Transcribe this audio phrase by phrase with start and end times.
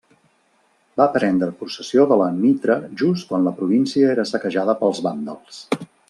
[1.01, 5.61] Va prendre possessió de la mitra just quan la província era saquejada pels vàndals.